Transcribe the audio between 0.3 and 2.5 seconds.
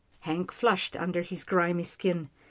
flushed under his grimy skin.